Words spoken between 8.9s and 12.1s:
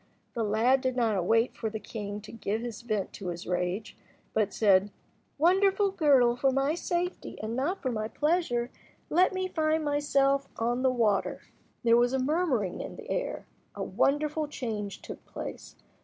let me find myself on the water." There